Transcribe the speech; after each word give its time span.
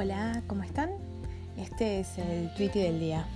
Hola, 0.00 0.44
¿cómo 0.46 0.62
están? 0.62 0.90
Este 1.56 1.98
es 1.98 2.18
el 2.18 2.54
tweet 2.54 2.70
del 2.70 3.00
día. 3.00 3.26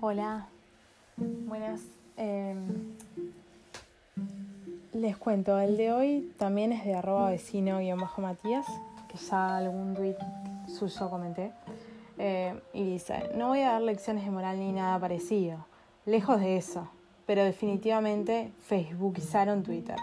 Hola, 0.00 0.46
buenas. 1.16 1.80
Em, 2.16 2.68
les 4.92 5.16
cuento, 5.16 5.58
el 5.58 5.76
de 5.76 5.90
hoy 5.90 6.32
también 6.38 6.70
es 6.70 6.84
de 6.84 6.94
arroba 6.94 7.30
vecino-matías, 7.30 8.66
que 9.08 9.18
ya 9.18 9.56
algún 9.56 9.94
tweet 9.94 10.18
suyo 10.68 11.10
comenté. 11.10 11.50
Eh, 12.16 12.62
y 12.72 12.84
dice, 12.84 13.28
no 13.34 13.48
voy 13.48 13.62
a 13.62 13.72
dar 13.72 13.82
lecciones 13.82 14.24
de 14.24 14.30
moral 14.30 14.60
ni 14.60 14.70
nada 14.70 15.00
parecido, 15.00 15.66
lejos 16.06 16.38
de 16.38 16.58
eso, 16.58 16.88
pero 17.28 17.44
definitivamente 17.44 18.50
facebookizaron 18.66 19.62
Twitter. 19.62 19.94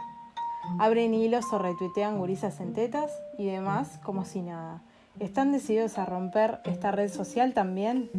Abren 0.80 1.14
hilos 1.14 1.52
o 1.52 1.60
retuitean 1.60 2.18
gurisas 2.18 2.62
en 2.62 2.72
tetas 2.72 3.12
y 3.38 3.48
demás 3.48 4.00
como 4.04 4.24
si 4.24 4.42
nada. 4.42 4.82
¿Están 5.20 5.52
decididos 5.52 5.98
a 5.98 6.06
romper 6.06 6.60
esta 6.64 6.92
red 6.92 7.12
social 7.12 7.54
también? 7.54 8.10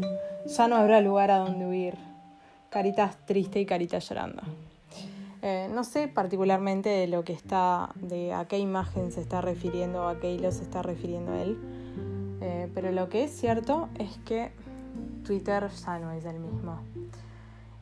Ya 0.47 0.69
no 0.69 0.77
habrá 0.77 1.01
lugar 1.01 1.31
a 1.31 1.39
donde 1.39 1.67
huir. 1.67 1.95
Caritas 2.69 3.17
triste 3.25 3.61
y 3.61 3.65
caritas 3.67 4.07
llorando. 4.09 4.43
Eh, 5.41 5.71
no 5.73 5.85
sé 5.85 6.09
particularmente 6.09 6.91
de 6.91 7.07
lo 7.07 7.25
que 7.25 7.33
está, 7.33 7.91
de 7.95 8.35
a 8.35 8.45
qué 8.47 8.59
imagen 8.59 9.11
se 9.13 9.23
está 9.23 9.41
refiriendo 9.41 10.05
o 10.05 10.09
a 10.09 10.21
qué 10.21 10.35
hilo 10.35 10.53
se 10.53 10.65
está 10.65 10.83
refiriendo 10.83 11.33
él 11.33 11.57
eh, 12.41 12.71
pero 12.75 12.93
lo 12.93 13.09
que 13.09 13.25
es 13.25 13.33
cierto 13.33 13.89
es 13.99 14.19
que 14.25 14.53
Twitter 15.25 15.69
ya 15.69 15.99
no 15.99 16.13
es 16.13 16.25
el 16.25 16.39
mismo. 16.39 16.81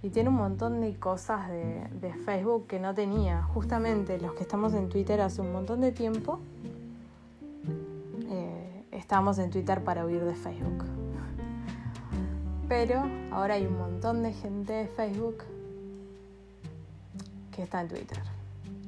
Y 0.04 0.10
tiene 0.10 0.28
un 0.28 0.34
montón 0.34 0.82
de 0.82 0.94
cosas 0.98 1.48
de, 1.48 2.12
Facebook 2.26 2.66
que 2.66 2.78
no 2.78 2.94
tenía. 2.94 3.42
Justamente 3.42 4.20
los 4.20 4.34
que 4.34 4.42
estamos 4.42 4.74
en 4.74 4.90
Twitter 4.90 5.22
hace 5.22 5.40
un 5.40 5.50
montón 5.50 5.80
de 5.80 5.92
tiempo, 5.92 6.40
eh, 8.28 8.84
estábamos 8.92 9.38
en 9.38 9.48
Twitter 9.48 9.82
para 9.82 10.04
huir 10.04 10.22
de 10.22 10.34
Facebook. 10.34 10.84
Pero 12.68 13.02
ahora 13.30 13.54
hay 13.54 13.64
un 13.64 13.78
montón 13.78 14.22
de 14.22 14.34
gente 14.34 14.74
de 14.74 14.88
Facebook 14.88 15.38
que 17.50 17.62
está 17.62 17.80
en 17.80 17.88
Twitter. 17.88 18.22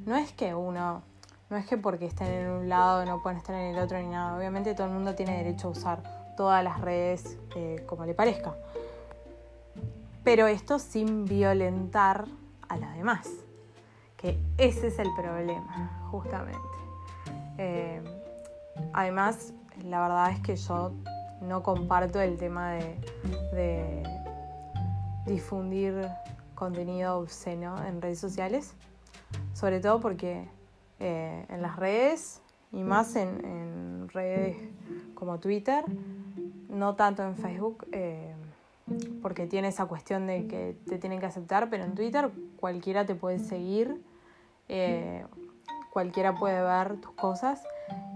No 0.05 0.17
es 0.17 0.33
que 0.33 0.55
uno 0.55 1.01
no 1.49 1.57
es 1.57 1.65
que 1.65 1.79
porque 1.79 2.05
estén 2.05 2.27
en 2.27 2.51
un 2.51 2.69
lado 2.69 3.07
no 3.07 3.23
pueden 3.23 3.39
estar 3.39 3.55
en 3.55 3.75
el 3.75 3.83
otro 3.83 3.99
ni 3.99 4.09
nada. 4.09 4.37
Obviamente 4.37 4.75
todo 4.75 4.89
el 4.89 4.93
mundo 4.93 5.15
tiene 5.15 5.39
derecho 5.39 5.69
a 5.69 5.71
usar 5.71 6.35
todas 6.37 6.63
las 6.63 6.79
redes 6.83 7.39
eh, 7.55 7.83
como 7.87 8.05
le 8.05 8.13
parezca. 8.13 8.55
Pero 10.27 10.49
esto 10.49 10.81
sin 10.81 11.25
violentar 11.25 12.25
a 12.69 12.77
las 12.77 12.97
demás. 12.97 13.31
Que 14.17 14.37
ese 14.59 14.89
es 14.89 14.99
el 14.99 15.07
problema, 15.15 16.01
justamente. 16.11 16.59
Eh, 17.59 18.03
además, 18.93 19.55
la 19.85 20.01
verdad 20.01 20.33
es 20.33 20.41
que 20.41 20.57
yo 20.57 20.91
no 21.43 21.63
comparto 21.63 22.21
el 22.21 22.39
tema 22.39 22.73
de, 22.73 24.03
difundir 25.27 26.09
contenido 26.57 27.19
obsceno 27.19 27.77
en 27.87 28.03
redes 28.03 28.19
sociales. 28.19 28.75
Sobre 29.53 29.79
todo 29.79 30.01
porque 30.01 30.49
eh, 30.99 31.47
en 31.49 31.63
las 31.63 31.77
redes 31.77 32.43
y 32.73 32.83
más 32.83 33.15
en, 33.15 34.09
redes 34.09 34.57
como 35.15 35.39
Twitter, 35.39 35.85
no 36.69 36.97
tanto 36.97 37.23
en 37.23 37.37
Facebook, 37.37 37.87
eh, 37.93 38.35
porque 39.23 39.47
tiene 39.47 39.69
esa 39.69 39.87
cuestión 39.87 40.27
de 40.27 40.47
que 40.47 40.77
te 40.87 40.99
tienen 40.99 41.21
que 41.21 41.27
aceptar, 41.27 41.69
pero 41.71 41.85
en 41.85 41.95
Twitter 41.95 42.31
cualquiera 42.59 43.05
te 43.05 43.15
puede 43.15 43.39
seguir, 43.39 44.03
eh, 44.69 45.25
cualquiera 45.93 46.35
puede 46.35 46.63
ver 46.63 47.01
tus 47.01 47.13
cosas 47.13 47.63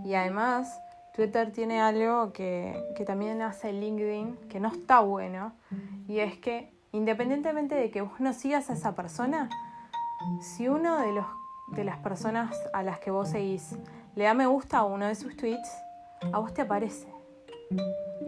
y 0.05 0.15
además 0.15 0.81
Twitter 1.15 1.53
tiene 1.53 1.81
algo 1.81 2.33
que, 2.33 2.81
que 2.97 3.05
también 3.05 3.43
hace 3.43 3.73
LinkedIn, 3.73 4.37
que 4.49 4.61
no 4.61 4.69
está 4.69 5.01
bueno, 5.01 5.53
y 6.07 6.21
es 6.21 6.39
que 6.39 6.73
independientemente 6.93 7.75
de 7.75 7.91
que 7.91 8.03
vos 8.03 8.21
no 8.21 8.33
sigas 8.33 8.71
a 8.71 8.75
esa 8.75 8.95
persona, 8.95 9.49
si 10.41 10.69
uno 10.69 10.99
de 11.01 11.13
los 11.13 11.27
de 11.71 11.85
las 11.85 11.99
personas 11.99 12.57
a 12.73 12.83
las 12.83 12.99
que 12.99 13.11
vos 13.11 13.29
seguís 13.29 13.77
le 14.17 14.25
da 14.25 14.35
me 14.35 14.47
gusta 14.47 14.79
a 14.79 14.85
uno 14.85 15.07
de 15.07 15.15
sus 15.15 15.37
tweets, 15.37 15.71
a 16.33 16.39
vos 16.39 16.53
te 16.53 16.63
aparece. 16.63 17.20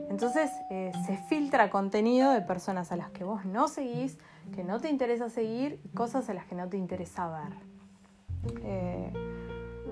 Entonces 0.09 0.51
eh, 0.71 0.93
se 1.07 1.17
filtra 1.17 1.71
contenido 1.71 2.33
de 2.33 2.43
personas 2.43 2.93
a 2.93 2.97
las 2.97 3.11
que 3.11 3.25
vos 3.25 3.45
no 3.45 3.69
seguís, 3.69 4.19
que 4.55 4.63
no 4.63 4.81
te 4.81 4.89
interesa 4.89 5.29
seguir 5.29 5.81
y 5.85 5.89
cosas 5.89 6.29
a 6.29 6.35
las 6.35 6.47
que 6.47 6.55
no 6.55 6.69
te 6.69 6.77
interesa 6.77 7.29
ver. 7.29 8.55
Eh, 8.63 9.13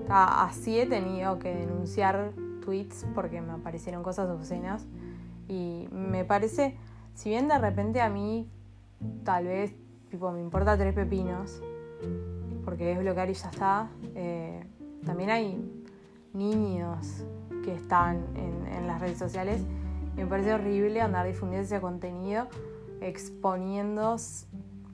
así 0.09 0.79
he 0.79 0.85
tenido 0.85 1.39
que 1.39 1.53
denunciar 1.53 2.33
tweets 2.63 3.05
porque 3.15 3.41
me 3.41 3.53
aparecieron 3.53 4.03
cosas 4.03 4.29
obscenas 4.29 4.85
y 5.47 5.87
me 5.91 6.23
parece, 6.23 6.77
si 7.13 7.29
bien 7.29 7.47
de 7.47 7.57
repente 7.57 8.01
a 8.01 8.09
mí 8.09 8.49
tal 9.23 9.45
vez 9.45 9.73
tipo, 10.09 10.31
me 10.31 10.41
importa 10.41 10.77
tres 10.77 10.93
pepinos, 10.93 11.61
porque 12.63 12.91
es 12.91 12.99
bloquear 12.99 13.29
y 13.29 13.33
ya 13.33 13.49
está. 13.49 13.89
Eh, 14.13 14.63
también 15.05 15.29
hay 15.29 15.80
niños 16.33 17.25
que 17.63 17.73
están 17.73 18.25
en, 18.35 18.87
las 18.87 18.99
redes 18.99 19.17
sociales 19.17 19.61
me 20.15 20.25
parece 20.25 20.53
horrible 20.53 21.01
andar 21.01 21.25
difundiendo 21.25 21.65
ese 21.65 21.79
contenido 21.79 22.47
exponiendo 22.99 24.17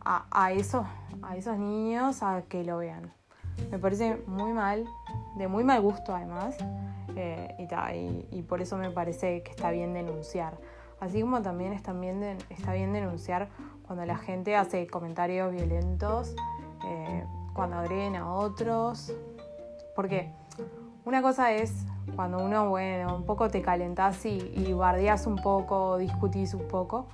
a, 0.01 0.51
esos, 0.51 0.85
a 1.21 1.35
esos 1.35 1.57
niños 1.57 2.23
a 2.23 2.43
que 2.47 2.63
lo 2.63 2.77
vean. 2.77 3.11
Me 3.71 3.79
parece 3.79 4.21
muy 4.27 4.53
mal, 4.53 4.85
de 5.35 5.47
muy 5.47 5.63
mal 5.63 5.81
gusto 5.81 6.15
además, 6.15 6.55
eh, 7.15 7.55
y, 7.57 8.37
y, 8.37 8.41
por 8.43 8.61
eso 8.61 8.77
me 8.77 8.91
parece 8.91 9.41
que 9.41 9.51
está 9.51 9.71
bien 9.71 9.93
denunciar. 9.93 10.57
Así 10.99 11.21
como 11.21 11.41
también 11.41 11.73
está 11.73 11.93
bien, 11.93 12.37
está 12.49 12.73
bien 12.73 12.93
denunciar 12.93 13.49
cuando 13.85 14.05
la 14.05 14.17
gente 14.17 14.55
hace 14.55 14.87
comentarios 14.87 15.51
violentos 15.51 16.35
eh, 16.85 17.23
cuando 17.53 17.77
agreden 17.77 18.15
a 18.15 18.33
otros. 18.33 19.13
Porque 19.95 20.31
una 21.07 21.22
cosa 21.22 21.53
es 21.53 21.72
cuando 22.16 22.44
uno, 22.44 22.69
bueno, 22.69 23.16
un 23.16 23.23
poco 23.23 23.47
te 23.47 23.62
calentás 23.62 24.25
y, 24.25 24.40
y 24.56 24.73
un 24.73 25.35
poco, 25.41 25.97
discutís 25.97 26.53
un 26.53 26.68
poco, 26.68 27.07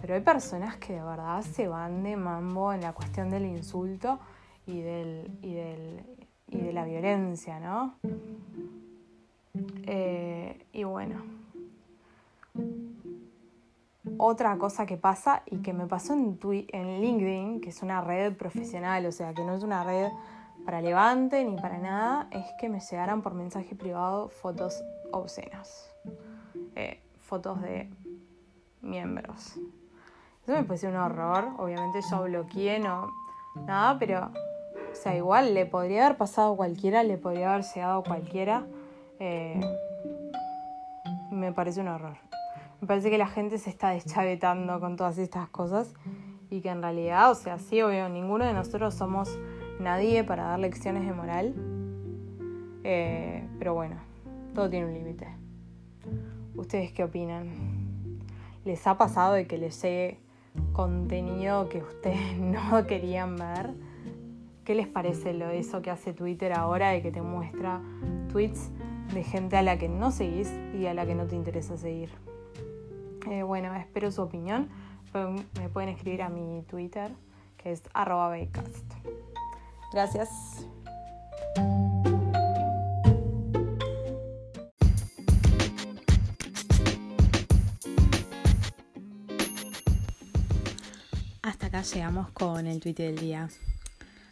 pero 0.00 0.14
hay 0.14 0.20
personas 0.20 0.76
que 0.76 0.92
de 0.92 1.02
verdad 1.02 1.42
se 1.42 1.66
van 1.66 2.04
de 2.04 2.16
mambo 2.16 2.72
en 2.72 2.82
la 2.82 2.92
cuestión 2.92 3.30
del 3.30 3.44
insulto 3.44 4.20
y, 4.64 4.80
del, 4.80 5.28
y, 5.42 5.54
del, 5.54 6.04
y 6.50 6.58
de 6.58 6.72
la 6.72 6.84
violencia, 6.84 7.58
¿no? 7.58 7.96
Eh, 9.86 10.64
y 10.72 10.84
bueno 10.84 11.16
otra 14.18 14.56
cosa 14.56 14.86
que 14.86 14.96
pasa 14.96 15.42
y 15.46 15.58
que 15.58 15.72
me 15.72 15.86
pasó 15.86 16.14
en, 16.14 16.38
en 16.42 17.00
LinkedIn, 17.00 17.60
que 17.60 17.70
es 17.70 17.82
una 17.82 18.00
red 18.00 18.34
profesional, 18.34 19.04
o 19.06 19.12
sea, 19.12 19.34
que 19.34 19.42
no 19.42 19.54
es 19.54 19.62
una 19.64 19.82
red 19.84 20.08
para 20.64 20.80
levante 20.80 21.44
ni 21.44 21.56
para 21.56 21.78
nada, 21.78 22.28
es 22.30 22.46
que 22.58 22.68
me 22.68 22.80
llegaran 22.80 23.22
por 23.22 23.34
mensaje 23.34 23.74
privado 23.74 24.28
fotos 24.28 24.82
obscenas, 25.10 25.92
eh, 26.74 27.00
fotos 27.20 27.60
de 27.62 27.90
miembros. 28.80 29.58
Eso 30.42 30.52
me 30.52 30.64
pareció 30.64 30.88
un 30.88 30.96
horror, 30.96 31.48
obviamente 31.58 32.00
yo 32.10 32.22
bloqueé, 32.24 32.78
no, 32.80 33.10
nada, 33.66 33.98
pero, 33.98 34.30
o 34.90 34.94
sea, 34.94 35.16
igual 35.16 35.54
le 35.54 35.66
podría 35.66 36.06
haber 36.06 36.18
pasado 36.18 36.56
cualquiera, 36.56 37.02
le 37.02 37.18
podría 37.18 37.52
haber 37.52 37.64
llegado 37.64 38.00
a 38.00 38.04
cualquiera. 38.04 38.66
Eh, 39.20 39.60
me 41.30 41.52
parece 41.52 41.80
un 41.80 41.88
horror. 41.88 42.16
Me 42.80 42.88
parece 42.88 43.10
que 43.10 43.18
la 43.18 43.28
gente 43.28 43.58
se 43.58 43.70
está 43.70 43.90
deschavetando 43.90 44.80
con 44.80 44.96
todas 44.96 45.16
estas 45.18 45.48
cosas 45.48 45.94
y 46.50 46.60
que 46.60 46.68
en 46.68 46.82
realidad, 46.82 47.30
o 47.30 47.34
sea, 47.36 47.58
sí, 47.58 47.80
obvio, 47.80 48.08
ninguno 48.08 48.44
de 48.44 48.52
nosotros 48.52 48.94
somos 48.94 49.38
nadie 49.82 50.24
para 50.24 50.44
dar 50.44 50.58
lecciones 50.58 51.06
de 51.06 51.12
moral. 51.12 51.54
Eh, 52.84 53.46
pero 53.58 53.74
bueno, 53.74 53.96
todo 54.54 54.68
tiene 54.68 54.86
un 54.86 54.94
límite. 54.94 55.26
¿Ustedes 56.54 56.92
qué 56.92 57.04
opinan? 57.04 57.50
¿Les 58.64 58.86
ha 58.86 58.96
pasado 58.96 59.34
de 59.34 59.46
que 59.46 59.58
les 59.58 59.80
llegue 59.82 60.18
contenido 60.72 61.68
que 61.68 61.78
ustedes 61.78 62.36
no 62.38 62.86
querían 62.86 63.36
ver? 63.36 63.70
¿Qué 64.64 64.74
les 64.74 64.86
parece 64.86 65.34
lo 65.34 65.50
eso 65.50 65.82
que 65.82 65.90
hace 65.90 66.12
Twitter 66.12 66.52
ahora 66.52 66.90
de 66.90 67.02
que 67.02 67.10
te 67.10 67.20
muestra 67.20 67.80
tweets 68.30 68.70
de 69.12 69.24
gente 69.24 69.56
a 69.56 69.62
la 69.62 69.76
que 69.76 69.88
no 69.88 70.12
seguís 70.12 70.52
y 70.78 70.86
a 70.86 70.94
la 70.94 71.04
que 71.04 71.16
no 71.16 71.26
te 71.26 71.34
interesa 71.34 71.76
seguir? 71.76 72.10
Eh, 73.28 73.42
bueno, 73.42 73.74
espero 73.74 74.10
su 74.10 74.22
opinión. 74.22 74.68
Me 75.58 75.68
pueden 75.68 75.90
escribir 75.90 76.22
a 76.22 76.28
mi 76.28 76.62
Twitter, 76.62 77.12
que 77.56 77.72
es 77.72 77.82
arroba 77.92 78.30
Gracias. 79.92 80.30
Hasta 91.42 91.66
acá 91.66 91.82
llegamos 91.82 92.30
con 92.30 92.66
el 92.66 92.80
tweet 92.80 92.94
del 92.94 93.18
día. 93.18 93.48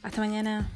Hasta 0.03 0.21
mañana. 0.21 0.71